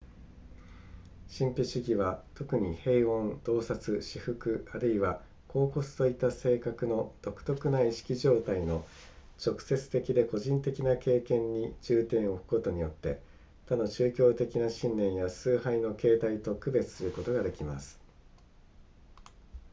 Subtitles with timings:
[1.29, 8.83] 神秘主義は特に平穏洞察至福あるいは恍惚といった性格の独特な意識状態の
[9.45, 13.21] 直接的で個人的な経験に重点を置くことによって
[13.69, 17.99] 他の宗教的な信念や崇拝の形態と区別することができます